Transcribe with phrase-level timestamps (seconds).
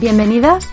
[0.00, 0.68] Bienvenidas,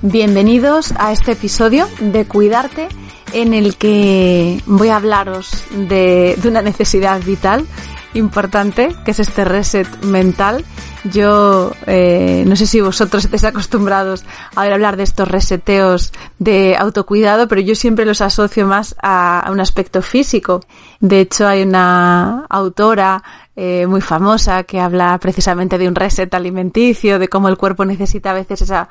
[0.00, 2.86] bienvenidos a este episodio de Cuidarte
[3.32, 7.66] en el que voy a hablaros de, una necesidad vital
[8.14, 10.64] importante, que es este reset mental.
[11.04, 17.48] Yo eh, no sé si vosotros estáis acostumbrados a hablar de estos reseteos de autocuidado,
[17.48, 20.60] pero yo siempre los asocio más a, un aspecto físico.
[21.00, 23.22] De hecho, hay una autora
[23.56, 28.32] eh, muy famosa que habla precisamente de un reset alimenticio, de cómo el cuerpo necesita
[28.32, 28.90] a veces esa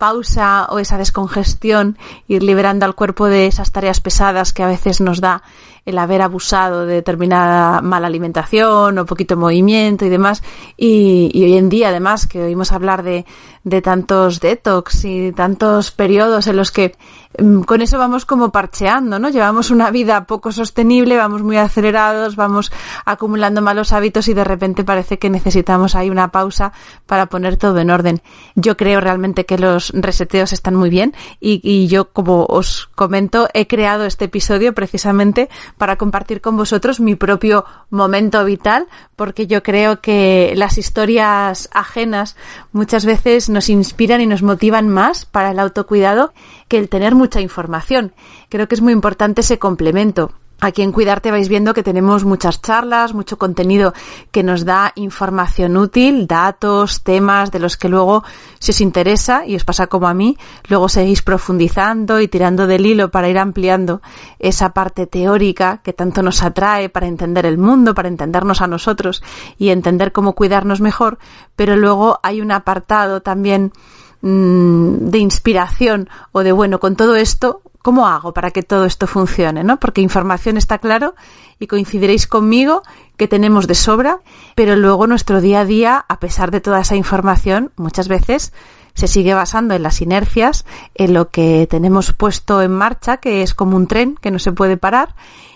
[0.00, 5.02] pausa o esa descongestión, ir liberando al cuerpo de esas tareas pesadas que a veces
[5.02, 5.42] nos da
[5.84, 10.42] el haber abusado de determinada mala alimentación o poquito movimiento y demás.
[10.76, 13.24] Y, hoy en día, además, que oímos hablar de,
[13.64, 16.96] de tantos detox y tantos periodos en los que
[17.38, 19.28] mm, con eso vamos como parcheando, ¿no?
[19.28, 22.72] Llevamos una vida poco sostenible, vamos muy acelerados, vamos
[23.04, 26.72] acumulando malos hábitos y de repente parece que necesitamos ahí una pausa
[27.06, 28.22] para poner todo en orden.
[28.54, 33.48] Yo creo realmente que los reseteos están muy bien y, y yo, como os comento,
[33.52, 35.48] he creado este episodio precisamente
[35.80, 38.86] para compartir con vosotros mi propio momento vital,
[39.16, 42.36] porque yo creo que las historias ajenas
[42.70, 46.34] muchas veces nos inspiran y nos motivan más para el autocuidado
[46.68, 48.12] que el tener mucha información.
[48.50, 50.32] Creo que es muy importante ese complemento.
[50.60, 53.94] Aquí en Cuidarte vais viendo que tenemos muchas charlas, mucho contenido
[54.30, 58.24] que nos da información útil, datos, temas de los que luego,
[58.58, 60.36] si os interesa y os pasa como a mí,
[60.68, 64.02] luego seguís profundizando y tirando del hilo para ir ampliando
[64.38, 69.22] esa parte teórica que tanto nos atrae para entender el mundo, para entendernos a nosotros
[69.56, 71.18] y entender cómo cuidarnos mejor,
[71.56, 73.72] pero luego hay un apartado también
[74.20, 79.06] mm, de inspiración o de bueno, con todo esto ¿Cómo hago para que todo esto
[79.06, 79.64] funcione?
[79.64, 79.80] ¿no?
[79.80, 81.14] Porque información está claro
[81.58, 82.82] y coincidiréis conmigo
[83.16, 84.20] que tenemos de sobra,
[84.54, 88.52] pero luego nuestro día a día, a pesar de toda esa información, muchas veces
[88.94, 93.54] se sigue basando en las inercias, en lo que tenemos puesto en marcha, que es
[93.54, 95.14] como un tren que no se puede parar,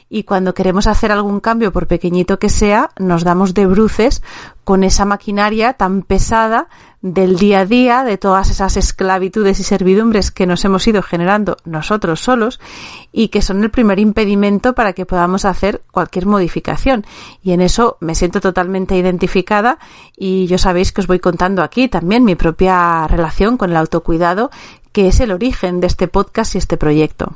[0.09, 4.23] y cuando queremos hacer algún cambio, por pequeñito que sea, nos damos de bruces
[4.63, 6.69] con esa maquinaria tan pesada
[7.01, 11.57] del día a día, de todas esas esclavitudes y servidumbres que nos hemos ido generando
[11.65, 12.61] nosotros solos
[13.13, 17.05] y que son el primer impedimento para que podamos hacer cualquier modificación.
[17.43, 19.79] Y en eso me siento totalmente identificada
[20.17, 24.51] y yo sabéis que os voy contando aquí también mi propia relación con el autocuidado,
[24.93, 27.35] que es el origen de este podcast y este proyecto.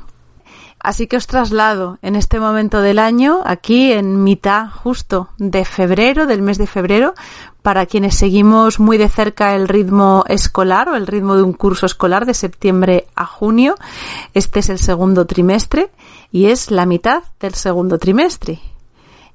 [0.81, 6.25] Así que os traslado en este momento del año, aquí en mitad justo de febrero,
[6.25, 7.13] del mes de febrero,
[7.61, 11.85] para quienes seguimos muy de cerca el ritmo escolar o el ritmo de un curso
[11.85, 13.75] escolar de septiembre a junio.
[14.33, 15.91] Este es el segundo trimestre
[16.31, 18.61] y es la mitad del segundo trimestre.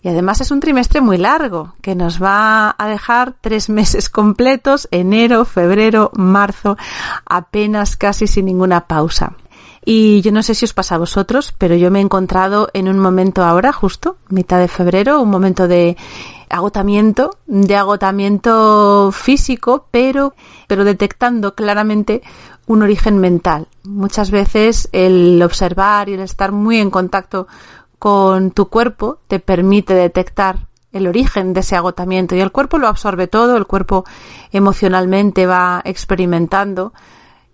[0.01, 4.87] Y además es un trimestre muy largo, que nos va a dejar tres meses completos,
[4.91, 6.77] enero, febrero, marzo,
[7.25, 9.35] apenas casi sin ninguna pausa.
[9.85, 12.89] Y yo no sé si os pasa a vosotros, pero yo me he encontrado en
[12.89, 15.97] un momento ahora, justo, mitad de febrero, un momento de
[16.49, 20.35] agotamiento, de agotamiento físico, pero,
[20.69, 22.23] pero detectando claramente
[22.67, 23.69] un origen mental.
[23.83, 27.47] Muchas veces el observar y el estar muy en contacto
[27.99, 32.87] con tu cuerpo te permite detectar el origen de ese agotamiento y el cuerpo lo
[32.87, 34.05] absorbe todo, el cuerpo
[34.53, 36.95] emocionalmente va experimentando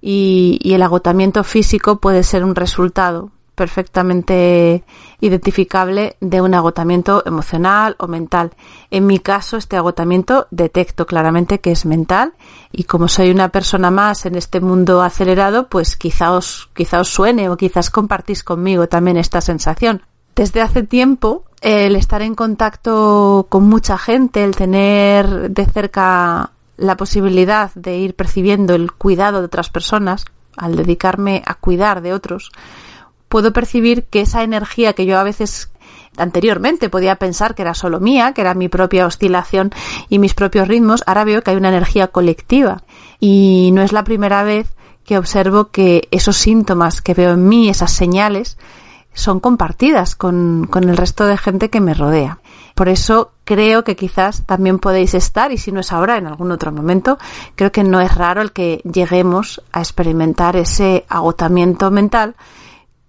[0.00, 4.84] y, el agotamiento físico puede ser un resultado, perfectamente
[5.20, 8.52] identificable de un agotamiento emocional o mental.
[8.90, 12.32] En mi caso, este agotamiento detecto claramente que es mental
[12.72, 17.08] y como soy una persona más en este mundo acelerado, pues quizá os, quizá os
[17.08, 20.02] suene o quizás compartís conmigo también esta sensación.
[20.34, 26.96] Desde hace tiempo, el estar en contacto con mucha gente, el tener de cerca la
[26.96, 30.24] posibilidad de ir percibiendo el cuidado de otras personas,
[30.56, 32.50] al dedicarme a cuidar de otros,
[33.28, 35.70] puedo percibir que esa energía que yo a veces
[36.16, 39.70] anteriormente podía pensar que era solo mía, que era mi propia oscilación
[40.08, 42.82] y mis propios ritmos, ahora veo que hay una energía colectiva.
[43.20, 44.74] Y no es la primera vez
[45.04, 48.56] que observo que esos síntomas que veo en mí, esas señales,
[49.12, 52.39] son compartidas con, con el resto de gente que me rodea.
[52.80, 56.50] Por eso creo que quizás también podéis estar, y si no es ahora, en algún
[56.50, 57.18] otro momento,
[57.54, 62.36] creo que no es raro el que lleguemos a experimentar ese agotamiento mental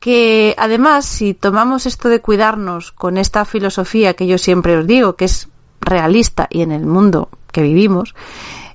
[0.01, 5.15] que además si tomamos esto de cuidarnos con esta filosofía que yo siempre os digo
[5.15, 5.47] que es
[5.79, 8.13] realista y en el mundo que vivimos,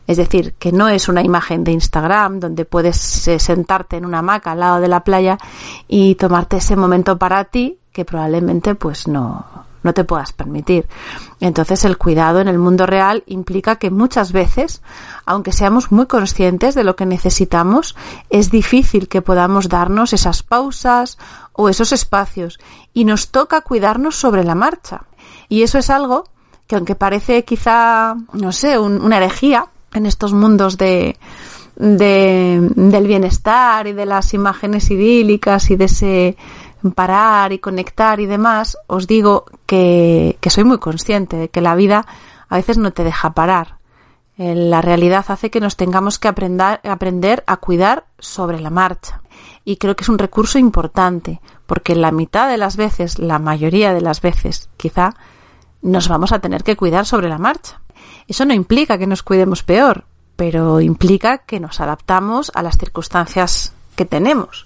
[0.07, 4.21] es decir, que no es una imagen de Instagram donde puedes eh, sentarte en una
[4.21, 5.37] hamaca al lado de la playa
[5.89, 10.87] y tomarte ese momento para ti que probablemente pues no, no te puedas permitir.
[11.41, 14.83] Entonces el cuidado en el mundo real implica que muchas veces,
[15.25, 17.97] aunque seamos muy conscientes de lo que necesitamos,
[18.29, 21.17] es difícil que podamos darnos esas pausas
[21.55, 22.59] o esos espacios
[22.93, 25.05] y nos toca cuidarnos sobre la marcha.
[25.49, 26.29] Y eso es algo
[26.67, 31.17] que aunque parece quizá, no sé, una herejía, en estos mundos de,
[31.77, 36.37] del bienestar y de las imágenes idílicas y de ese
[36.95, 41.75] parar y conectar y demás, os digo que, que soy muy consciente de que la
[41.75, 42.07] vida
[42.49, 43.77] a veces no te deja parar.
[44.39, 49.23] Eh, la realidad hace que nos tengamos que aprender, aprender a cuidar sobre la marcha.
[49.65, 53.95] Y creo que es un recurso importante, porque la mitad de las veces, la mayoría
[53.95, 55.15] de las veces, quizá,
[55.83, 57.81] nos vamos a tener que cuidar sobre la marcha.
[58.29, 60.05] Eso no implica que nos cuidemos peor,
[60.37, 64.66] pero implica que nos adaptamos a las circunstancias que tenemos.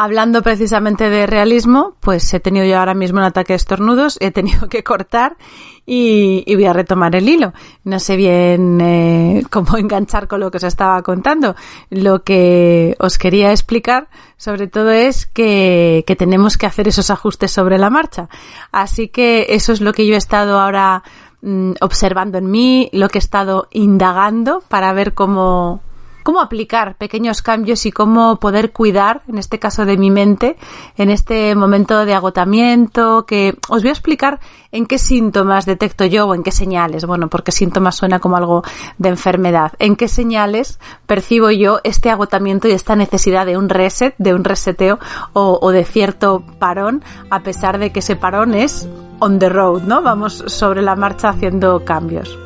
[0.00, 4.30] Hablando precisamente de realismo, pues he tenido yo ahora mismo un ataque de estornudos, he
[4.30, 5.36] tenido que cortar
[5.84, 7.52] y, voy a retomar el hilo.
[7.82, 11.56] No sé bien eh, cómo enganchar con lo que os estaba contando.
[11.90, 17.50] Lo que os quería explicar sobre todo es que, que tenemos que hacer esos ajustes
[17.50, 18.28] sobre la marcha.
[18.70, 21.02] Así que eso es lo que yo he estado ahora
[21.40, 25.82] Mm, observando en mí, lo que he estado indagando para ver cómo,
[26.28, 30.58] cómo aplicar pequeños cambios y cómo poder cuidar, en este caso de mi mente,
[30.98, 34.38] en este momento de agotamiento, que os voy a explicar
[34.70, 38.62] en qué síntomas detecto yo o en qué señales, bueno, porque síntomas suena como algo
[38.98, 44.14] de enfermedad, en qué señales percibo yo este agotamiento y esta necesidad de un reset,
[44.18, 44.98] de un reseteo
[45.32, 48.86] o, o de cierto parón, a pesar de que ese parón es
[49.18, 50.02] on the road, ¿no?
[50.02, 52.38] Vamos sobre la marcha haciendo cambios.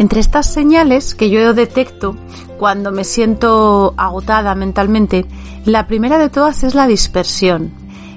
[0.00, 2.16] Entre estas señales que yo detecto
[2.58, 5.26] cuando me siento agotada mentalmente,
[5.66, 7.70] la primera de todas es la dispersión.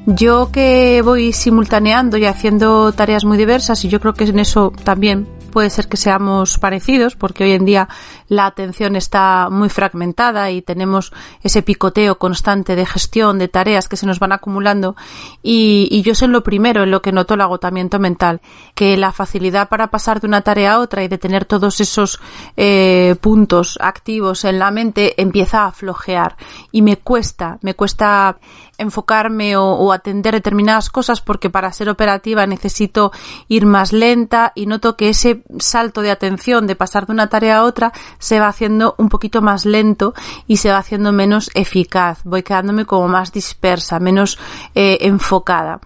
[0.06, 4.72] Yo que voy simultaneando y haciendo tareas muy diversas y yo creo que en eso
[4.86, 7.90] también puede ser que seamos parecidos porque hoy en día
[8.28, 13.98] la atención está muy fragmentada y tenemos ese picoteo constante de gestión de tareas que
[13.98, 14.96] se nos van acumulando.
[15.42, 18.42] Y, yo soy lo primero en lo que noto el agotamiento mental,
[18.76, 22.20] que la facilidad para pasar de una tarea a otra y de tener todos esos
[22.58, 26.36] eh, puntos activos en la mente empieza a flojear.
[26.72, 28.38] Y me cuesta, me cuesta
[28.78, 33.12] enfocarme o, o, atender determinadas cosas porque para ser operativa necesito
[33.48, 37.58] ir más lenta y noto que ese salto de atención de pasar de una tarea
[37.58, 37.94] a otra
[38.24, 40.14] se va haciendo un poquito más lento
[40.48, 42.22] y se va haciendo menos eficaz.
[42.24, 44.40] Voy quedándome como más dispersa, menos
[44.76, 45.82] eh, enfocada.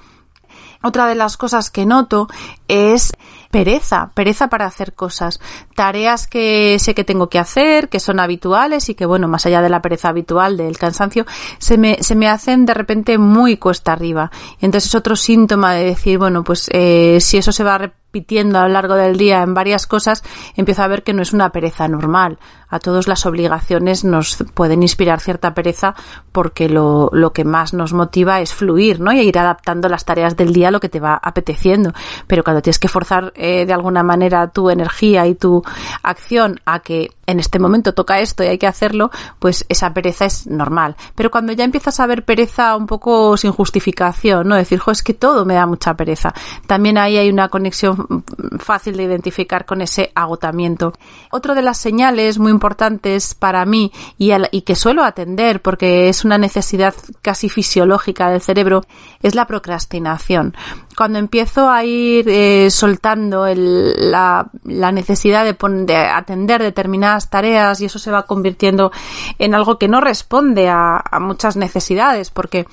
[0.84, 2.28] Otra de las cosas que noto
[2.68, 3.12] es
[3.52, 5.40] pereza, pereza para hacer cosas,
[5.76, 9.62] tareas que sé que tengo que hacer, que son habituales y que bueno, más allá
[9.62, 11.26] de la pereza habitual, del cansancio,
[11.58, 14.32] se me, se me hacen de repente muy cuesta arriba.
[14.60, 18.68] Entonces es otro síntoma de decir, bueno, pues eh, si eso se va repitiendo a
[18.68, 20.24] lo largo del día en varias cosas,
[20.56, 22.40] empiezo a ver que no es una pereza normal.
[22.70, 25.96] A todos las obligaciones nos pueden inspirar cierta pereza
[26.32, 29.14] porque lo, lo que más nos motiva es fluir, ¿no?
[29.14, 31.94] Y ir adaptando las tareas del día a lo que te va apeteciendo.
[32.28, 35.64] Pero cuando tienes que forzar eh, de alguna manera tu energía y tu
[36.04, 40.26] acción a que en este momento toca esto y hay que hacerlo, pues esa pereza
[40.26, 40.96] es normal.
[41.14, 44.56] Pero cuando ya empiezas a ver pereza un poco sin justificación, ¿no?
[44.56, 46.34] Decir, jo, es que todo me da mucha pereza.
[46.66, 48.24] También ahí hay una conexión
[48.60, 50.94] fácil de identificar con ese agotamiento.
[51.30, 56.24] Otra de las señales muy importantes para mí y, y que suelo atender porque es
[56.24, 58.84] una necesidad casi fisiológica del cerebro
[59.22, 60.56] es la procrastinación
[60.98, 67.80] cuando empiezo a ir eh, soltando el, la, la, necesidad de, de, atender determinadas tareas
[67.82, 68.92] y eso se va convirtiendo
[69.38, 72.66] en algo que no responde a, a muchas necesidades porque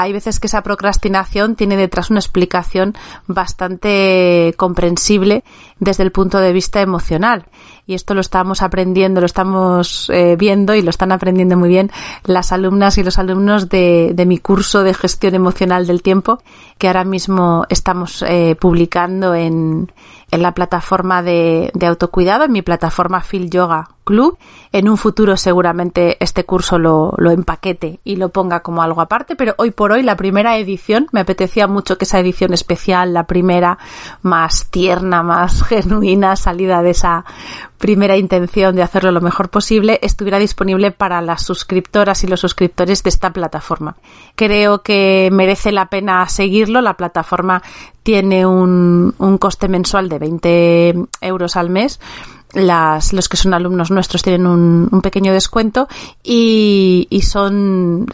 [0.00, 2.94] hay veces que esa procrastinación tiene detrás una explicación
[3.26, 5.42] bastante comprensible
[5.80, 7.46] desde el punto de vista emocional.
[7.84, 11.90] Y esto lo estamos aprendiendo, lo estamos eh, viendo y lo están aprendiendo muy bien
[12.24, 16.38] las alumnas y los alumnos de, mi curso de gestión emocional del tiempo,
[16.76, 19.90] que ahora mismo estamos eh, publicando en,
[20.30, 24.38] en la plataforma de, de, autocuidado, en mi plataforma Phil Yoga Club.
[24.72, 29.54] En un futuro seguramente este curso lo, empaquete y lo ponga como algo aparte, pero
[29.58, 33.78] hoy por hoy la primera edición, me apetecía mucho que esa edición especial, la primera
[34.22, 37.26] más tierna, más genuina, salida de esa
[37.76, 43.02] primera intención de hacerlo lo mejor posible, estuviera disponible para las suscriptoras y los suscriptores
[43.02, 43.96] de esta plataforma.
[44.36, 46.80] Creo que merece la pena seguirlo.
[46.80, 47.62] La plataforma
[48.02, 52.00] tiene un coste mensual de 20 euros al mes.
[52.54, 55.86] Las, los que son alumnos nuestros tienen un, un pequeño descuento
[56.22, 58.06] y, y son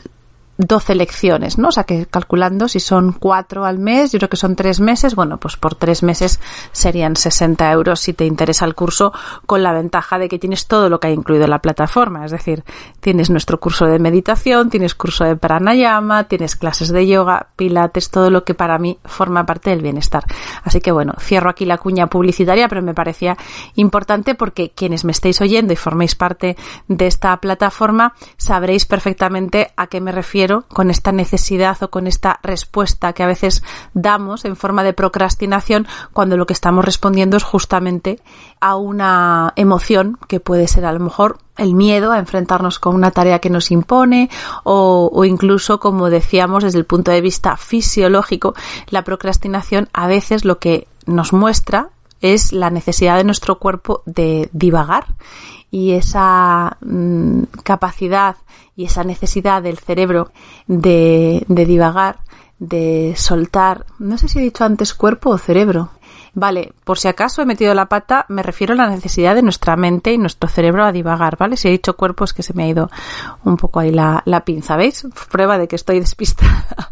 [0.56, 1.68] 12 lecciones, ¿no?
[1.68, 5.14] O sea que calculando si son cuatro al mes, yo creo que son tres meses,
[5.14, 6.40] bueno, pues por tres meses
[6.73, 9.12] serían 60 euros si te interesa el curso,
[9.46, 12.62] con la ventaja de que tienes todo lo que ha incluido la plataforma, es decir,
[13.00, 18.30] tienes nuestro curso de meditación, tienes curso de pranayama, tienes clases de yoga, pilates, todo
[18.30, 20.25] lo que para mí forma parte del bienestar.
[20.62, 23.37] Así que bueno, cierro aquí la cuña publicitaria, pero me parecía
[23.75, 26.56] importante porque quienes me estéis oyendo y forméis parte
[26.87, 32.39] de esta plataforma sabréis perfectamente a qué me refiero con esta necesidad o con esta
[32.43, 33.63] respuesta que a veces
[33.95, 38.21] damos en forma de procrastinación cuando lo que estamos respondiendo es justamente
[38.61, 43.11] a una emoción que puede ser a lo mejor el miedo a enfrentarnos con una
[43.11, 44.29] tarea que nos impone
[44.65, 48.55] o, o, incluso, como decíamos, desde el punto de vista fisiológico,
[48.89, 51.91] la procrastinación a veces lo que nos muestra
[52.33, 55.04] es la necesidad de nuestro cuerpo de divagar
[55.71, 58.37] y esa mmm, capacidad
[58.75, 60.33] y esa necesidad del cerebro
[60.66, 62.21] de, de divagar,
[62.59, 65.90] de soltar, no sé si he dicho antes cuerpo o cerebro.
[66.37, 69.76] Vale, por si acaso he metido la pata, me refiero a la necesidad de nuestra
[69.76, 71.57] mente y nuestro cerebro a divagar, ¿vale?
[71.57, 72.90] Si he dicho cuerpo es que se me ha ido
[73.45, 75.07] un poco ahí la, la pinza, ¿veis?
[75.31, 76.90] Prueba de que estoy despistada.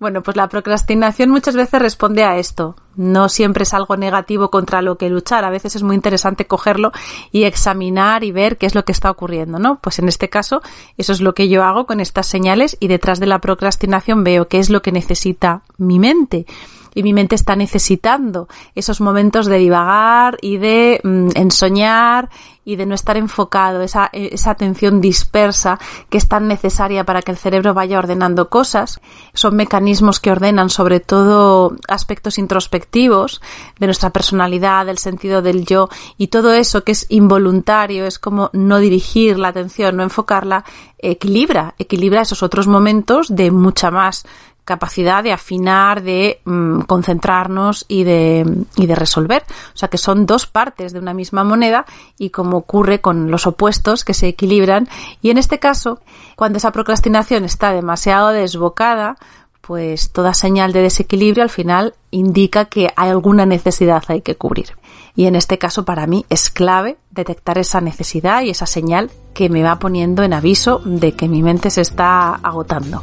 [0.00, 2.74] Bueno, pues la procrastinación muchas veces responde a esto.
[2.96, 5.44] No siempre es algo negativo contra lo que luchar.
[5.44, 6.90] A veces es muy interesante cogerlo
[7.32, 9.78] y examinar y ver qué es lo que está ocurriendo, ¿no?
[9.82, 10.62] Pues en este caso,
[10.96, 14.48] eso es lo que yo hago con estas señales y detrás de la procrastinación veo
[14.48, 16.46] qué es lo que necesita mi mente
[16.94, 22.30] y mi mente está necesitando esos momentos de divagar y de mm, ensoñar
[22.64, 25.78] y de no estar enfocado, esa, esa atención dispersa
[26.08, 29.00] que es tan necesaria para que el cerebro vaya ordenando cosas.
[29.32, 33.40] Son mecanismos que ordenan sobre todo aspectos introspectivos
[33.78, 38.50] de nuestra personalidad, del sentido del yo y todo eso que es involuntario, es como
[38.52, 40.64] no dirigir la atención, no enfocarla,
[40.98, 44.26] equilibra, equilibra esos otros momentos de mucha más
[44.64, 49.44] capacidad de afinar, de mmm, concentrarnos y de, y de resolver.
[49.74, 51.84] O sea que son dos partes de una misma moneda
[52.18, 54.88] y como ocurre con los opuestos que se equilibran.
[55.22, 56.00] Y en este caso,
[56.36, 59.16] cuando esa procrastinación está demasiado desbocada,
[59.60, 64.76] pues toda señal de desequilibrio al final indica que hay alguna necesidad hay que cubrir.
[65.14, 69.48] Y en este caso para mí es clave detectar esa necesidad y esa señal que
[69.48, 73.02] me va poniendo en aviso de que mi mente se está agotando.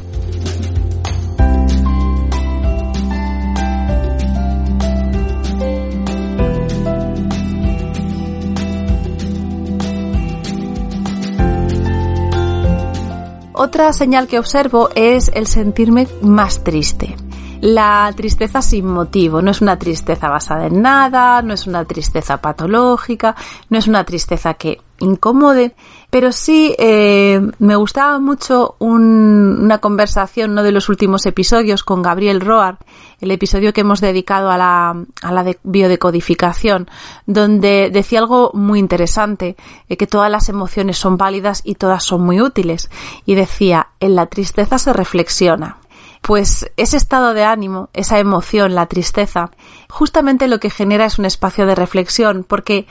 [13.60, 17.16] Otra señal que observo es el sentirme más triste.
[17.60, 22.36] La tristeza sin motivo, no es una tristeza basada en nada, no es una tristeza
[22.36, 23.34] patológica,
[23.68, 25.70] no es una tristeza que incómodo,
[26.10, 32.40] pero sí eh, me gustaba mucho una conversación, uno de los últimos episodios con Gabriel
[32.40, 32.78] Roar,
[33.20, 36.88] el episodio que hemos dedicado a la, a la biodecodificación,
[37.26, 39.56] donde decía algo muy interesante,
[39.88, 42.90] eh, que todas las emociones son válidas y todas son muy útiles.
[43.24, 45.78] Y decía, en la tristeza se reflexiona.
[46.22, 49.50] Pues ese estado de ánimo, esa emoción, la tristeza,
[49.88, 52.86] justamente lo que genera es un espacio de reflexión, porque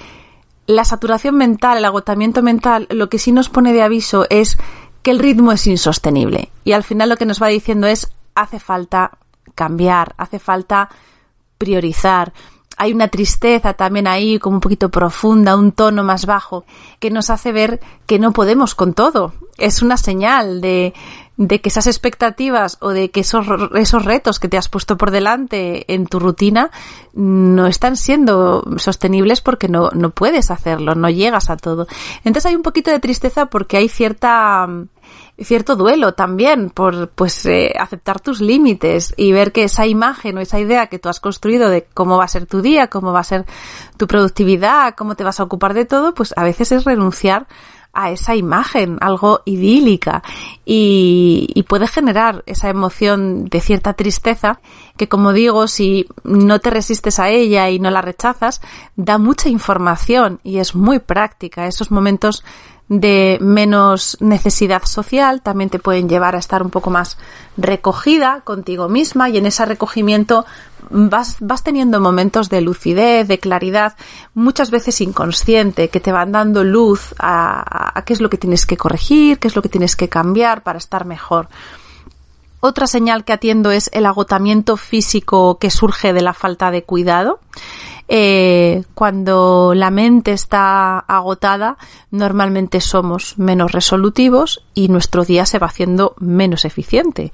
[0.68, 4.58] la saturación mental, el agotamiento mental, lo que sí nos pone de aviso es
[5.02, 6.52] que el ritmo es insostenible.
[6.66, 9.18] Y al final lo que nos va diciendo es hace falta
[9.56, 10.90] cambiar, hace falta
[11.58, 12.34] priorizar.
[12.76, 16.66] Hay una tristeza también ahí, como un poquito profunda, un tono más bajo,
[17.00, 19.34] que nos hace ver que no podemos con todo.
[19.58, 20.94] Es una señal de,
[21.38, 25.12] de que esas expectativas o de que esos, esos retos que te has puesto por
[25.12, 26.72] delante en tu rutina
[27.14, 31.88] no están siendo sostenibles porque no, no puedes hacerlo, no llegas a todo.
[32.24, 34.68] Entonces hay un poquito de tristeza porque hay cierta
[35.40, 40.42] cierto duelo también por pues eh, aceptar tus límites y ver que esa imagen o
[40.42, 43.20] esa idea que tú has construido de cómo va a ser tu día, cómo va
[43.20, 43.46] a ser
[43.98, 47.48] tu productividad, cómo te vas a ocupar de todo, pues a veces es renunciar
[47.98, 50.22] a esa imagen, algo idílica,
[50.64, 54.60] y, puede generar esa emoción de cierta tristeza
[54.96, 58.62] que, como digo, si no te resistes a ella y no la rechazas,
[58.96, 61.66] da mucha información y es muy práctica.
[61.66, 62.44] Esos momentos
[62.90, 67.18] de menos necesidad social también te pueden llevar a estar un poco más
[67.58, 70.46] recogida contigo misma y en ese recogimiento
[70.90, 73.96] vas, vas teniendo momentos de lucidez, de claridad,
[74.34, 78.66] muchas veces inconsciente, que te van dando luz a, a qué es lo que tienes
[78.66, 81.50] que corregir, qué es lo que tienes que cambiar para estar mejor.
[82.60, 87.40] Otra señal que atiendo es el agotamiento físico que surge de la falta de cuidado.
[88.10, 91.78] Eh, cuando la mente está agotada,
[92.10, 97.32] normalmente somos menos resolutivos y nuestro día se va haciendo menos eficiente.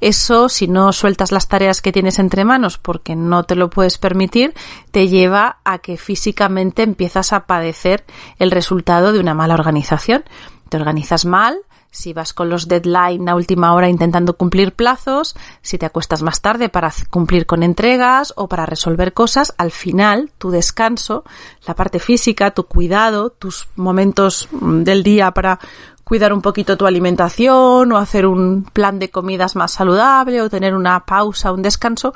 [0.00, 3.98] Eso, si no sueltas las tareas que tienes entre manos porque no te lo puedes
[3.98, 4.54] permitir,
[4.90, 8.04] te lleva a que físicamente empiezas a padecer
[8.38, 10.24] el resultado de una mala organización.
[10.68, 11.58] Te organizas mal,
[11.94, 16.40] si vas con los deadline a última hora intentando cumplir plazos, si te acuestas más
[16.40, 21.24] tarde para cumplir con entregas o para resolver cosas, al final tu descanso,
[21.66, 25.60] la parte física, tu cuidado, tus momentos mm, del día para
[26.02, 30.74] cuidar un poquito tu alimentación o hacer un plan de comidas más saludable o tener
[30.74, 32.12] una pausa, un descanso,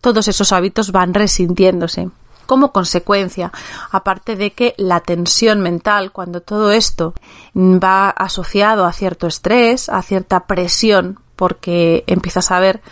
[0.00, 2.10] todos esos hábitos van resintiéndose
[2.50, 3.52] como consecuencia,
[3.92, 7.14] aparte de que la tensión mental, cuando todo esto
[7.54, 12.82] va asociado a cierto estrés, a cierta presión, porque empiezas a ver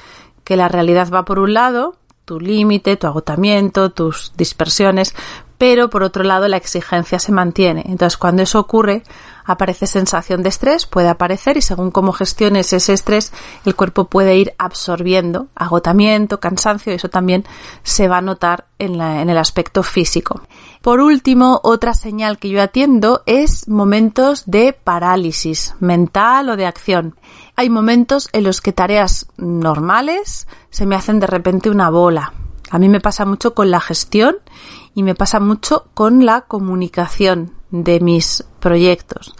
[0.45, 5.13] que la realidad va por un lado, tu límite, tu agotamiento, tus dispersiones,
[5.59, 7.83] pero por otro lado la exigencia se mantiene.
[7.87, 9.03] Entonces, cuando eso ocurre,
[9.49, 13.33] aparece sensación de estrés, puede aparecer y según cómo gestiones ese estrés,
[13.65, 17.45] el cuerpo puede ir absorbiendo agotamiento, cansancio y eso también
[17.83, 20.43] se va a notar en, en el aspecto físico.
[20.83, 27.17] Por último, otra señal que yo atiendo es momentos de parálisis mental o de acción.
[27.57, 32.35] Hay momentos en los que tareas normales se me hacen de repente una bola.
[32.71, 34.37] A mí me pasa mucho con la gestión
[34.95, 39.35] y me pasa mucho con la comunicación de mis proyectos.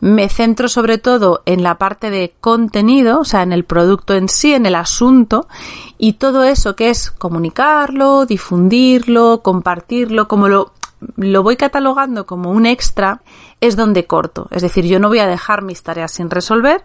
[0.00, 4.28] Me centro sobre todo en la parte de contenido, o sea, en el producto en
[4.28, 5.46] sí, en el asunto,
[5.98, 10.72] y todo eso que es comunicarlo, difundirlo, compartirlo, como lo,
[11.16, 13.20] lo voy catalogando como un extra,
[13.60, 14.48] es donde corto.
[14.50, 16.82] Es decir, yo no voy a dejar mis tareas sin resolver,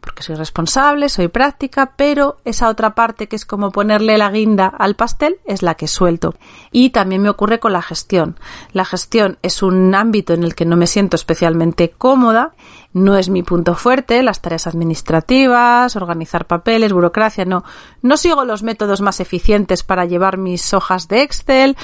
[0.00, 4.66] porque soy responsable, soy práctica, pero esa otra parte que es como ponerle la guinda
[4.66, 6.34] al pastel es la que suelto.
[6.70, 8.38] Y también me ocurre con la gestión.
[8.72, 12.52] La gestión es un ámbito en el que no me siento especialmente cómoda,
[12.92, 17.64] no es mi punto fuerte, las tareas administrativas, organizar papeles, burocracia, no.
[18.00, 21.76] No sigo los métodos más eficientes para llevar mis hojas de Excel,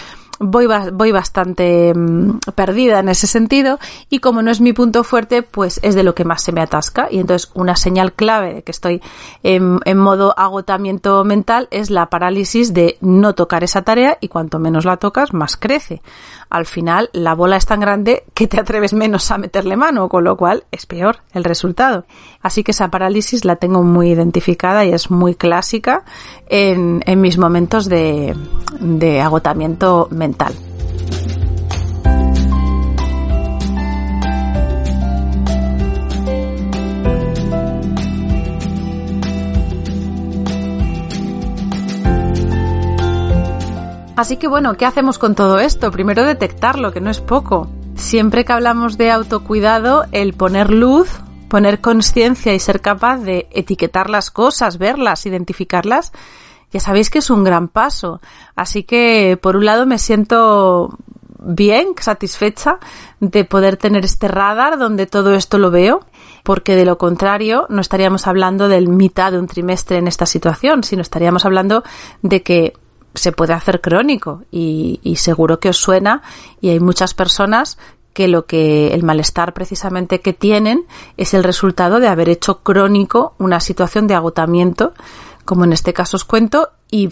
[0.45, 3.79] voy, voy bastante mm, perdida en ese sentido
[4.09, 6.61] y como no es mi punto fuerte, pues es de lo que más se me
[6.61, 9.03] atasca y entonces una señal clave de que estoy
[9.43, 14.59] en, en modo agotamiento mental es la parálisis de no tocar esa tarea y cuanto
[14.59, 16.03] menos la tocas, más crece.
[16.51, 20.25] Al final la bola es tan grande que te atreves menos a meterle mano, con
[20.25, 22.05] lo cual es peor el resultado.
[22.43, 26.05] Así que esa parálisis la tengo muy identificada y es muy clásica
[26.47, 28.37] en, en mis momentos de,
[28.81, 30.34] de agotamiento mental
[44.17, 45.91] Así que bueno, ¿qué hacemos con todo esto?
[45.91, 47.69] Primero detectarlo, que no es poco.
[47.97, 54.09] siempre que hablamos de autocuidado, el poner luz, poner conciencia y ser capaz de etiquetar
[54.09, 56.13] las cosas, verlas, identificarlas,
[56.75, 58.21] ya sabéis que es un gran paso.
[58.57, 60.99] Así que, por un lado, me siento
[61.39, 62.81] bien, satisfecha
[63.21, 66.01] de poder tener este radar donde todo esto lo veo,
[66.43, 70.83] porque de lo contrario no estaríamos hablando del mitad de un trimestre en esta situación,
[70.83, 71.85] sino estaríamos hablando
[72.23, 72.73] de que
[73.15, 76.23] se puede hacer crónico y, y seguro que os suena
[76.61, 77.79] y hay muchas personas
[78.15, 83.35] que lo que el malestar precisamente que tienen es el resultado de haber hecho crónico
[83.39, 84.93] una situación de agotamiento
[85.45, 87.09] como en este caso os cuento, y,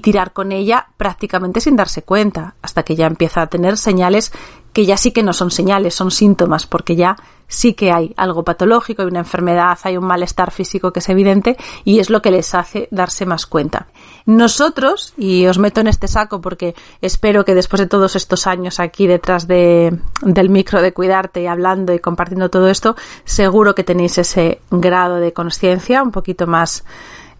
[0.00, 4.32] tirar con ella prácticamente sin darse cuenta, hasta que ya empieza a tener señales
[4.72, 7.16] que ya sí que no son señales, son síntomas, porque ya
[7.48, 11.56] sí que hay algo patológico, hay una enfermedad, hay un malestar físico que es evidente
[11.84, 13.86] y es lo que les hace darse más cuenta.
[14.26, 18.78] Nosotros, y os meto en este saco porque espero que después de todos estos años
[18.78, 23.84] aquí detrás de, del micro de cuidarte y hablando y compartiendo todo esto, seguro que
[23.84, 26.84] tenéis ese grado de conciencia un poquito más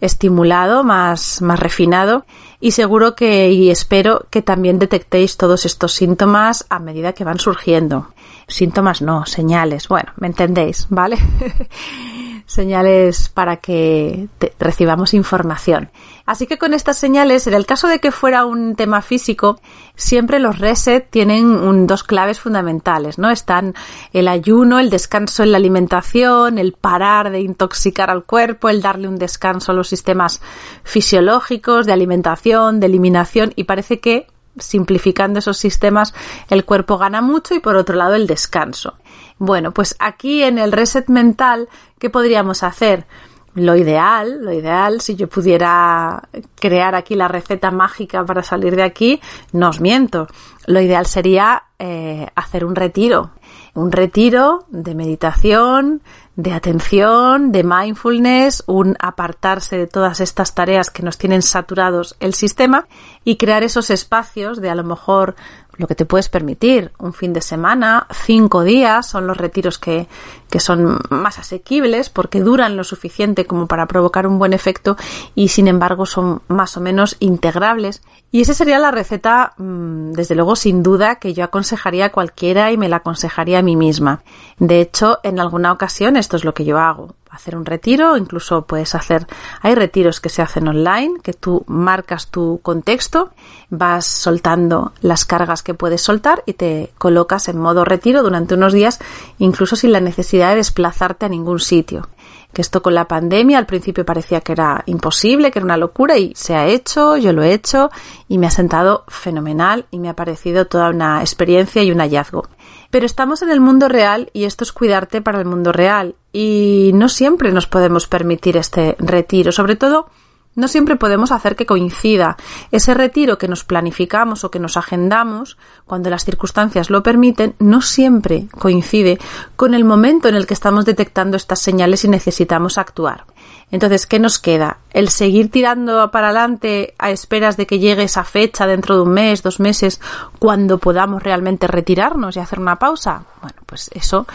[0.01, 2.25] estimulado, más, más refinado
[2.59, 7.39] y seguro que y espero que también detectéis todos estos síntomas a medida que van
[7.39, 8.09] surgiendo.
[8.47, 9.87] Síntomas no, señales.
[9.87, 11.17] Bueno, me entendéis, ¿vale?
[12.47, 15.91] señales para que recibamos información.
[16.25, 19.59] Así que con estas señales, en el caso de que fuera un tema físico,
[19.95, 23.29] siempre los reset tienen dos claves fundamentales, ¿no?
[23.29, 23.75] Están
[24.13, 29.09] el ayuno, el descanso en la alimentación, el parar de intoxicar al cuerpo, el darle
[29.09, 30.41] un descanso a los sistemas
[30.83, 34.27] fisiológicos, de alimentación, de eliminación, y parece que
[34.59, 36.13] simplificando esos sistemas,
[36.49, 38.95] el cuerpo gana mucho y por otro lado el descanso.
[39.37, 43.05] Bueno, pues aquí en el reset mental, ¿qué podríamos hacer?
[43.53, 46.29] Lo ideal, lo ideal, si yo pudiera
[46.59, 49.19] crear aquí la receta mágica para salir de aquí,
[49.51, 50.27] no os miento.
[50.67, 53.31] Lo ideal sería eh, hacer un retiro,
[53.73, 56.03] un retiro de meditación,
[56.35, 62.35] de atención, de mindfulness, un apartarse de todas estas tareas que nos tienen saturados el
[62.35, 62.87] sistema
[63.23, 65.35] y crear esos espacios de a lo mejor
[65.77, 66.91] lo que te puedes permitir.
[66.99, 70.07] Un fin de semana, cinco días son los retiros que,
[70.49, 74.97] que son más asequibles porque duran lo suficiente como para provocar un buen efecto
[75.35, 78.01] y sin embargo son más o menos integrables.
[78.31, 82.71] Y esa sería la receta, mm, desde luego, sin duda, que yo aconsejaría a cualquiera
[82.71, 84.23] y me la aconsejaría a mí misma.
[84.59, 88.63] De hecho, en alguna ocasión esto es lo que yo hago hacer un retiro, incluso
[88.63, 89.27] puedes hacer,
[89.61, 93.31] hay retiros que se hacen online, que tú marcas tu contexto,
[93.69, 98.73] vas soltando las cargas que puedes soltar y te colocas en modo retiro durante unos
[98.73, 98.99] días,
[99.37, 102.07] incluso sin la necesidad de desplazarte a ningún sitio
[102.53, 106.17] que esto con la pandemia al principio parecía que era imposible, que era una locura
[106.17, 107.91] y se ha hecho, yo lo he hecho
[108.27, 112.47] y me ha sentado fenomenal y me ha parecido toda una experiencia y un hallazgo.
[112.89, 116.15] Pero estamos en el mundo real y esto es cuidarte para el mundo real.
[116.31, 120.09] Y no siempre nos podemos permitir este retiro, sobre todo
[120.57, 122.35] no siempre podemos hacer que coincida
[122.71, 127.81] ese retiro que nos planificamos o que nos agendamos, cuando las circunstancias lo permiten, no
[127.81, 129.19] siempre coincide
[129.55, 133.25] con el momento en el que estamos detectando estas señales y necesitamos actuar.
[133.69, 134.79] Entonces, ¿qué nos queda?
[134.91, 139.11] ¿El seguir tirando para adelante a esperas de que llegue esa fecha dentro de un
[139.11, 140.01] mes, dos meses,
[140.39, 143.25] cuando podamos realmente retirarnos y hacer una pausa?
[143.41, 144.25] Bueno, pues eso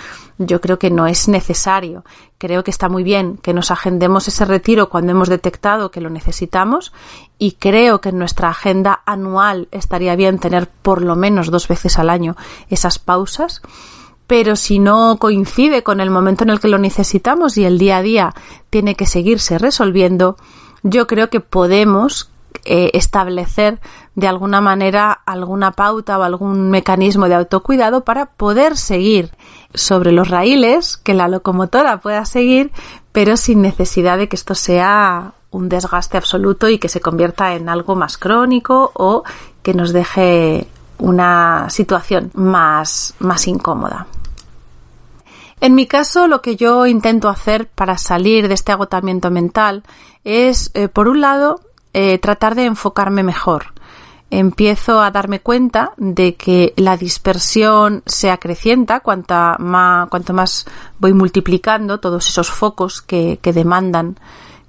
[0.46, 2.04] yo creo que no es necesario.
[2.38, 6.10] Creo que está muy bien que nos agendemos ese retiro cuando hemos detectado que lo
[6.10, 6.92] necesitamos
[7.38, 11.98] y creo que en nuestra agenda anual estaría bien tener por lo menos dos veces
[11.98, 12.36] al año
[12.68, 13.62] esas pausas
[14.26, 17.98] pero si no coincide con el momento en el que lo necesitamos y el día
[17.98, 18.34] a día
[18.70, 20.36] tiene que seguirse resolviendo,
[20.82, 22.31] yo creo que podemos
[22.64, 23.80] eh, establecer
[24.14, 29.30] de alguna manera alguna pauta o algún mecanismo de autocuidado para poder seguir
[29.74, 32.70] sobre los raíles, que la locomotora pueda seguir,
[33.12, 37.68] pero sin necesidad de que esto sea un desgaste absoluto y que se convierta en
[37.68, 39.22] algo más crónico o
[39.62, 40.66] que nos deje
[40.98, 44.06] una situación más, más incómoda.
[45.60, 49.84] En mi caso, lo que yo intento hacer para salir de este agotamiento mental
[50.24, 51.60] es, eh, por un lado,
[51.94, 53.74] eh, tratar de enfocarme mejor.
[54.30, 60.64] Empiezo a darme cuenta de que la dispersión se acrecienta cuanto más, cuanto más
[60.98, 64.16] voy multiplicando todos esos focos que, que demandan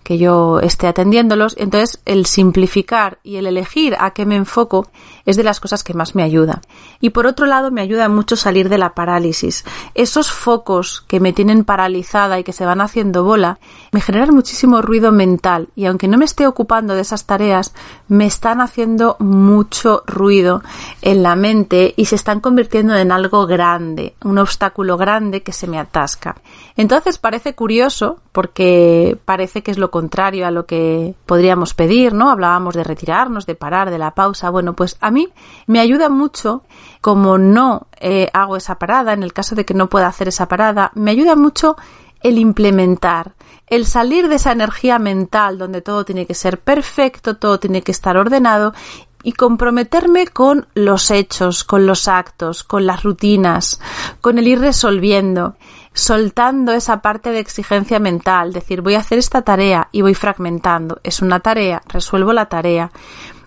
[0.03, 1.55] que yo esté atendiéndolos.
[1.57, 4.87] Entonces, el simplificar y el elegir a qué me enfoco
[5.25, 6.61] es de las cosas que más me ayuda.
[6.99, 9.65] Y por otro lado, me ayuda mucho salir de la parálisis.
[9.95, 13.59] Esos focos que me tienen paralizada y que se van haciendo bola,
[13.91, 17.73] me generan muchísimo ruido mental y aunque no me esté ocupando de esas tareas,
[18.07, 20.61] me están haciendo mucho ruido
[21.01, 25.67] en la mente y se están convirtiendo en algo grande, un obstáculo grande que se
[25.67, 26.35] me atasca.
[26.75, 32.31] Entonces parece curioso porque parece que es lo contrario a lo que podríamos pedir, ¿no?
[32.31, 34.49] Hablábamos de retirarnos, de parar, de la pausa.
[34.49, 35.29] Bueno, pues a mí
[35.67, 36.63] me ayuda mucho,
[36.99, 40.47] como no eh, hago esa parada, en el caso de que no pueda hacer esa
[40.47, 41.77] parada, me ayuda mucho
[42.23, 43.33] el implementar,
[43.67, 47.91] el salir de esa energía mental donde todo tiene que ser perfecto, todo tiene que
[47.91, 48.73] estar ordenado
[49.21, 53.79] y comprometerme con los hechos, con los actos, con las rutinas,
[54.21, 55.55] con el ir resolviendo,
[55.93, 60.99] soltando esa parte de exigencia mental, decir voy a hacer esta tarea y voy fragmentando.
[61.03, 62.91] Es una tarea, resuelvo la tarea.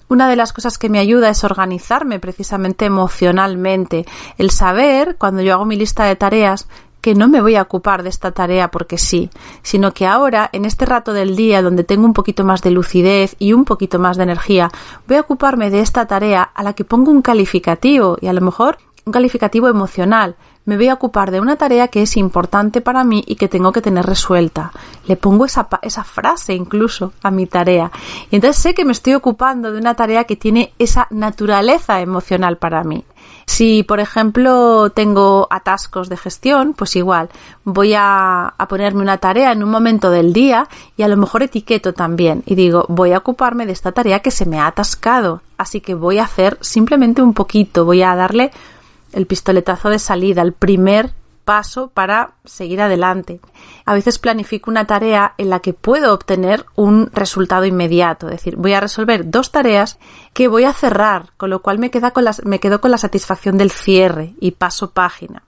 [0.09, 4.07] Una de las cosas que me ayuda es organizarme precisamente emocionalmente,
[4.39, 6.69] el saber, cuando yo hago mi lista de tareas,
[7.01, 9.31] que no me voy a ocupar de esta tarea porque sí,
[9.63, 13.37] sino que ahora, en este rato del día donde tengo un poquito más de lucidez
[13.39, 14.71] y un poquito más de energía,
[15.07, 18.41] voy a ocuparme de esta tarea a la que pongo un calificativo y a lo
[18.41, 20.35] mejor un calificativo emocional.
[20.67, 23.71] Me voy a ocupar de una tarea que es importante para mí y que tengo
[23.71, 24.73] que tener resuelta.
[25.07, 25.65] Le pongo esa,
[26.05, 27.93] frase incluso a mi tarea.
[28.33, 32.59] Y entonces sé que me estoy ocupando de una tarea que tiene esa naturaleza emocional
[32.59, 33.05] para mí.
[33.47, 37.29] Si, por ejemplo, tengo atascos de gestión, pues igual
[37.63, 41.93] voy a, ponerme una tarea en un momento del día y a lo mejor etiqueto
[41.93, 45.43] también y digo, voy a ocuparme de esta tarea que se me ha atascado.
[45.59, 48.51] Así que voy a hacer simplemente un poquito, voy a darle
[49.17, 51.13] el pistoletazo de salida, el primer
[51.47, 53.41] paso para seguir adelante.
[53.87, 58.57] A veces planifico una tarea en la que puedo obtener un resultado inmediato, es decir,
[58.57, 59.99] voy a resolver dos tareas
[60.35, 63.57] que voy a cerrar, con lo cual me, queda con me quedo con la satisfacción
[63.57, 65.45] del cierre y paso página.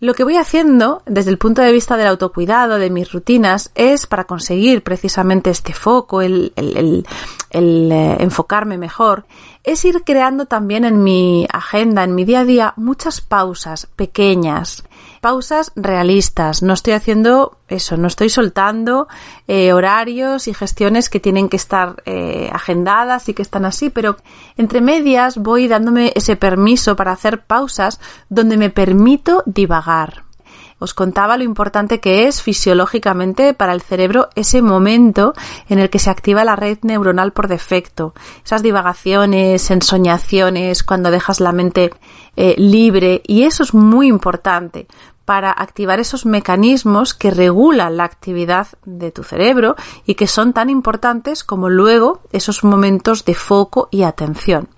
[0.00, 4.06] Lo que voy haciendo desde el punto de vista del autocuidado, de mis rutinas, es
[4.06, 7.06] para conseguir precisamente este foco, el, el,
[7.50, 9.26] eh, enfocarme mejor,
[9.64, 14.84] es ir creando también en mi agenda, en mi día a día, muchas pausas pequeñas,
[15.20, 16.62] pausas realistas.
[16.62, 19.08] No estoy haciendo eso, no estoy soltando
[19.48, 24.16] eh, horarios y gestiones que tienen que estar eh, agendadas y que están así, pero
[24.56, 30.29] entre medias voy dándome ese permiso para hacer pausas donde me permito divagar.
[30.80, 35.34] Os contaba lo importante que es fisiológicamente para el cerebro ese momento
[35.68, 38.14] en el que se activa la red neuronal por defecto.
[38.42, 41.92] Esas divagaciones, ensoñaciones, cuando dejas la mente
[42.34, 43.22] eh, libre.
[43.26, 44.86] Y eso es muy importante
[45.26, 50.70] para activar esos mecanismos que regulan la actividad de tu cerebro y que son tan
[50.70, 54.68] importantes como luego esos momentos de foco y atención.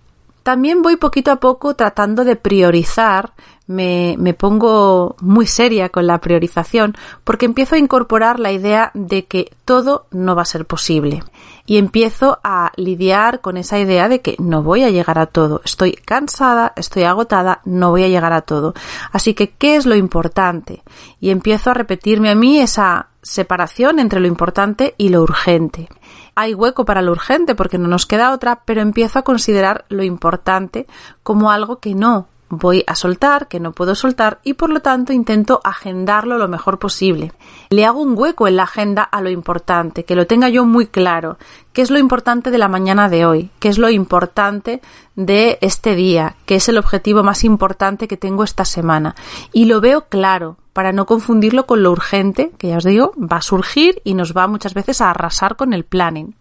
[0.42, 3.32] También voy poquito a poco tratando de priorizar
[3.66, 9.24] me, me, pongo muy seria con la priorización porque empiezo a incorporar la idea de
[9.24, 11.22] que todo no va a ser posible
[11.66, 15.60] y empiezo a lidiar con esa idea de que no voy a llegar a todo.
[15.64, 18.74] Estoy cansada, estoy agotada, no voy a llegar a todo.
[19.12, 20.82] Así que, ¿qué es lo importante?
[21.20, 25.88] Y empiezo a repetirme a mí esa separación entre lo importante y lo urgente.
[26.34, 30.02] Hay hueco para lo urgente porque no nos queda otra, pero empiezo a considerar lo
[30.02, 30.86] importante
[31.22, 35.14] como algo que no voy a soltar, que no puedo soltar y por lo tanto
[35.14, 37.32] intento agendarlo lo mejor posible.
[37.70, 40.86] Le hago un hueco en la agenda a lo importante, que lo tenga yo muy
[40.86, 41.38] claro,
[41.72, 44.82] qué es lo importante de la mañana de hoy, qué es lo importante
[45.16, 49.14] de este día, qué es el objetivo más importante que tengo esta semana
[49.54, 53.38] y lo veo claro para no confundirlo con lo urgente, que ya os digo, va
[53.38, 56.34] a surgir y nos va muchas veces a arrasar con el planning.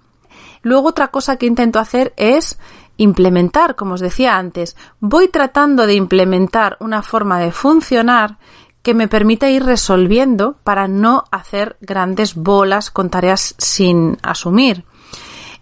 [0.61, 2.59] Luego otra cosa que intento hacer es
[3.01, 8.37] implementar, como os decía antes, voy tratando de implementar una forma de funcionar
[8.83, 14.85] que me permita ir resolviendo para no hacer grandes bolas con tareas sin asumir.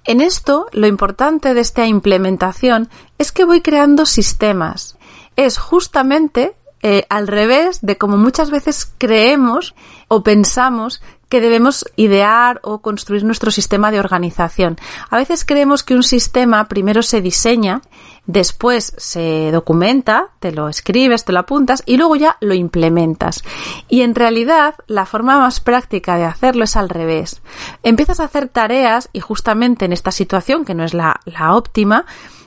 [0.06, 4.98] En esto, lo importante de esta implementación es que voy creando sistemas.
[5.36, 9.76] Es justamente eh, al revés de como muchas veces creemos
[10.08, 14.78] o pensamos que debemos idear o construir nuestro sistema de organización.
[15.10, 17.82] A veces creemos que un sistema primero se diseña,
[18.26, 23.44] después se documenta, te lo escribes, te lo apuntas y luego ya lo implementas.
[23.88, 27.42] Y en realidad la forma más práctica de hacerlo es al revés.
[27.84, 32.06] Empiezas a hacer tareas y justamente en esta situación, que no es la, la óptima,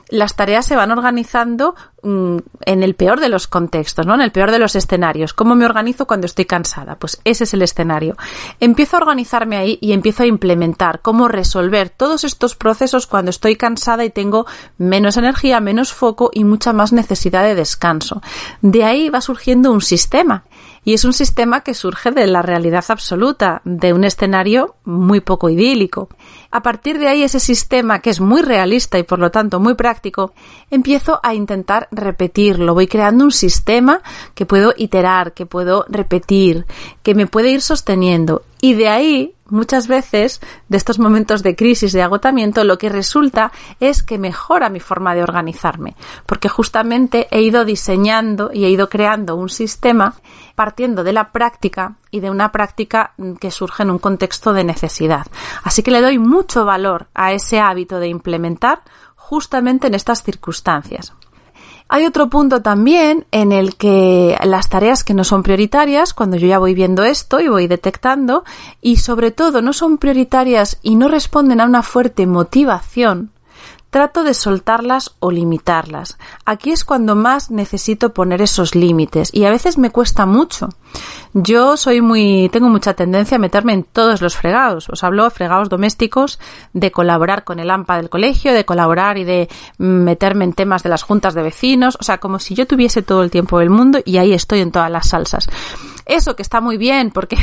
[0.09, 4.15] las tareas se van organizando mm, en el peor de los contextos, ¿no?
[4.15, 5.33] En el peor de los escenarios.
[5.33, 6.95] ¿Cómo me organizo cuando estoy cansada?
[6.95, 8.15] Pues ese es el escenario.
[8.59, 13.55] Empiezo a organizarme ahí y empiezo a implementar cómo resolver todos estos procesos cuando estoy
[13.55, 14.45] cansada y tengo
[14.77, 18.21] menos energía, menos foco y mucha más necesidad de descanso.
[18.61, 20.43] De ahí va surgiendo un sistema
[20.85, 25.49] y es un sistema que surge de la realidad absoluta, de un escenario muy poco
[25.49, 26.09] idílico.
[26.51, 29.75] A partir de ahí, ese sistema, que es muy realista y por lo tanto muy
[29.75, 30.33] práctico,
[30.69, 32.73] empiezo a intentar repetirlo.
[32.73, 34.01] Voy creando un sistema
[34.35, 36.65] que puedo iterar, que puedo repetir,
[37.01, 38.43] que me puede ir sosteniendo.
[38.61, 43.51] Y de ahí muchas veces de estos momentos de crisis, de agotamiento, lo que resulta
[43.79, 48.89] es que mejora mi forma de organizarme, porque justamente he ido diseñando y he ido
[48.89, 50.15] creando un sistema
[50.55, 55.27] partiendo de la práctica y de una práctica que surge en un contexto de necesidad.
[55.63, 58.81] Así que le doy mucho valor a ese hábito de implementar
[59.15, 61.13] justamente en estas circunstancias.
[61.89, 66.47] Hay otro punto también en el que las tareas que no son prioritarias, cuando yo
[66.47, 68.43] ya voy viendo esto y voy detectando,
[68.81, 73.31] y sobre todo no son prioritarias y no responden a una fuerte motivación,
[73.93, 76.17] trato de soltarlas o limitarlas.
[76.45, 80.69] Aquí es cuando más necesito poner esos límites y a veces me cuesta mucho.
[81.33, 84.89] Yo soy muy, tengo mucha tendencia a meterme en todos los fregados.
[84.89, 86.39] Os hablo de fregados domésticos,
[86.73, 90.89] de colaborar con el AMPA del colegio, de colaborar y de meterme en temas de
[90.89, 91.95] las juntas de vecinos.
[92.01, 94.71] O sea, como si yo tuviese todo el tiempo del mundo y ahí estoy en
[94.71, 95.47] todas las salsas.
[96.05, 97.37] Eso que está muy bien porque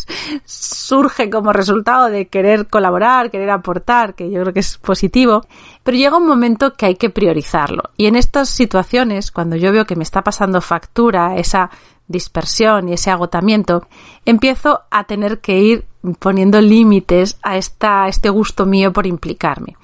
[0.44, 5.42] surge como resultado de querer colaborar, querer aportar, que yo creo que es positivo,
[5.82, 7.90] pero llega un momento que hay que priorizarlo.
[7.96, 11.70] Y en estas situaciones, cuando yo veo que me está pasando factura esa
[12.06, 13.86] dispersión y ese agotamiento,
[14.24, 15.84] empiezo a tener que ir
[16.18, 19.76] poniendo límites a, esta, este gusto mío por implicarme.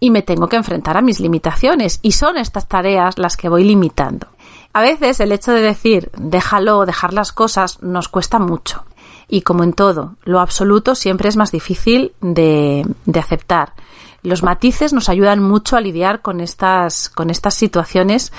[0.00, 3.64] Y me tengo que enfrentar a mis limitaciones y son estas tareas las que voy
[3.64, 4.28] limitando.
[4.72, 8.84] A veces el hecho de decir déjalo, dejar las cosas, nos cuesta mucho.
[9.28, 13.74] Y como en todo, lo absoluto siempre es más difícil de, de aceptar.
[14.22, 18.32] Los matices nos ayudan mucho a lidiar con estas, con estas situaciones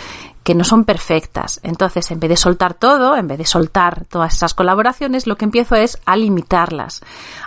[0.43, 1.59] que no son perfectas.
[1.63, 5.45] Entonces, en vez de soltar todo, en vez de soltar todas esas colaboraciones, lo que
[5.45, 7.01] empiezo es a limitarlas.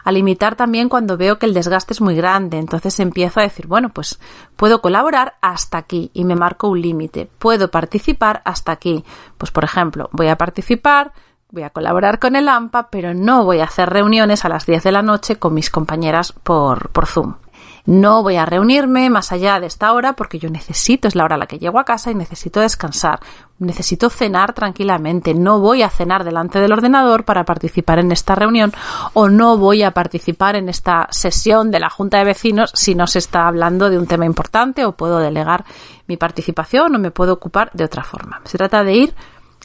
[0.04, 2.58] A limitar también cuando veo que el desgaste es muy grande.
[2.58, 4.20] Entonces empiezo a decir, bueno, pues
[4.56, 7.28] puedo colaborar hasta aquí y me marco un límite.
[7.38, 9.04] Puedo participar hasta aquí.
[9.38, 11.12] Pues, por ejemplo, voy a participar
[11.50, 14.82] voy a colaborar con el AMPA, pero no voy a hacer reuniones a las 10
[14.82, 17.36] de la noche con mis compañeras por, por Zoom.
[17.86, 21.36] No voy a reunirme más allá de esta hora porque yo necesito, es la hora
[21.36, 23.20] a la que llego a casa y necesito descansar.
[23.58, 25.34] Necesito cenar tranquilamente.
[25.34, 28.72] No voy a cenar delante del ordenador para participar en esta reunión
[29.12, 33.06] o no voy a participar en esta sesión de la Junta de Vecinos si no
[33.06, 35.66] se está hablando de un tema importante o puedo delegar
[36.06, 38.40] mi participación o me puedo ocupar de otra forma.
[38.44, 39.14] Se trata de ir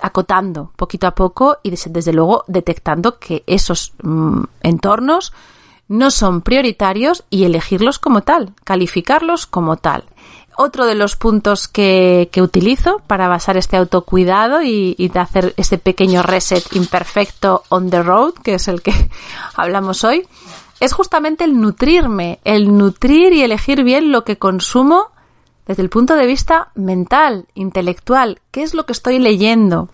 [0.01, 5.33] acotando poquito a poco y desde luego detectando que esos mm, entornos
[5.89, 10.05] no son prioritarios y elegirlos como tal, calificarlos como tal.
[10.55, 16.21] Otro de los puntos que, utilizo para basar este autocuidado y, y hacer ese pequeño
[16.21, 18.93] reset imperfecto on the road, que es el que
[19.55, 20.27] hablamos hoy,
[20.79, 25.07] es justamente el nutrirme, el nutrir y elegir bien lo que consumo
[25.69, 29.89] desde el punto de vista mental, intelectual, qué es lo que estoy leyendo,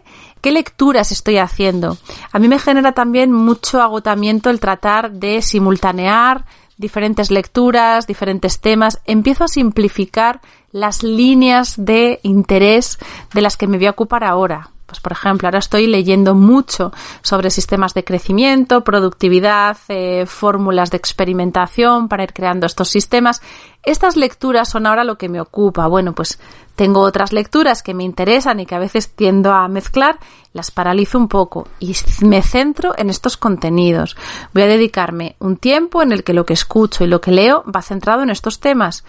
[0.45, 1.97] ¿Qué lecturas estoy haciendo?
[2.31, 6.45] A mí me genera también mucho agotamiento el tratar de simultanear
[6.77, 9.01] diferentes lecturas, diferentes temas.
[9.05, 12.99] Empiezo a simplificar las líneas de interés
[13.34, 14.74] de las que me voy a ocupar ahora.
[14.95, 20.95] Pues, por ejemplo, ahora estoy leyendo mucho sobre sistemas de crecimiento, productividad, eh, fórmulas de
[20.95, 23.41] experimentación para ir creando estos sistemas.
[23.84, 25.88] Estas lecturas son ahora lo que me ocupa.
[25.88, 26.39] Bueno, pues
[26.77, 30.17] tengo otras lecturas que me interesan y que a veces tiendo a mezclar,
[30.53, 34.15] las paralizo un poco y me centro en estos contenidos.
[34.53, 37.65] Voy a dedicarme un tiempo en el que lo que escucho y lo que leo
[37.69, 39.03] va centrado en estos temas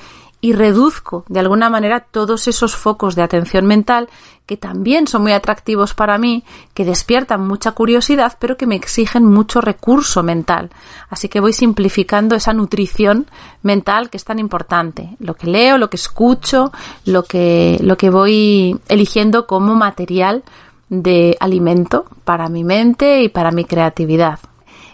[0.46, 4.08] y reduzco de alguna manera todos esos focos de atención mental
[4.46, 9.24] que también son muy atractivos para mí, que despiertan mucha curiosidad, pero que me exigen
[9.24, 10.70] mucho recurso mental.
[11.10, 13.26] Así que voy simplificando esa nutrición
[13.62, 15.16] mental que es tan importante.
[15.18, 16.70] Lo que leo, lo que escucho,
[17.04, 20.44] lo que, lo que voy eligiendo como material
[20.88, 24.38] de alimento para mi mente y para mi creatividad.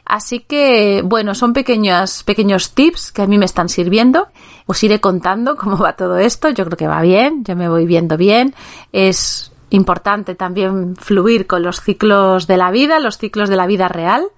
[0.05, 4.29] Así que, bueno, son pequeños, pequeños tips que a mí me están sirviendo.
[4.67, 6.51] Os iré contando cómo va todo esto.
[6.51, 8.55] Yo creo que va bien, yo me voy viendo bien.
[8.93, 13.89] Es importante también fluir con los ciclos de la vida, los ciclos de la vida
[13.89, 14.29] real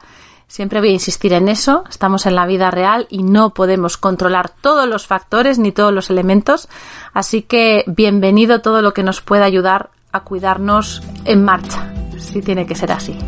[0.47, 4.51] Siempre voy a insistir en eso, estamos en la vida real y no podemos controlar
[4.51, 6.69] todos los factores ni todos los elementos,
[7.13, 12.67] así que bienvenido todo lo que nos pueda ayudar a cuidarnos en marcha, si tiene
[12.67, 13.19] que ser así.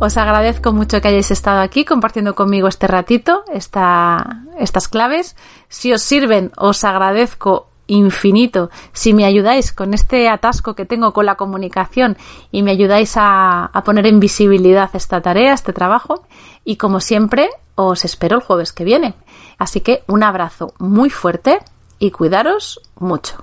[0.00, 5.36] Os agradezco mucho que hayáis estado aquí compartiendo conmigo este ratito, esta, estas claves.
[5.68, 11.26] Si os sirven, os agradezco infinito si me ayudáis con este atasco que tengo con
[11.26, 12.16] la comunicación
[12.50, 16.24] y me ayudáis a, a poner en visibilidad esta tarea, este trabajo.
[16.64, 19.12] Y como siempre, os espero el jueves que viene.
[19.58, 21.58] Así que un abrazo muy fuerte
[21.98, 23.36] y cuidaros mucho.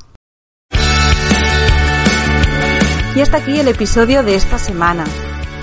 [3.15, 5.03] Y hasta aquí el episodio de esta semana.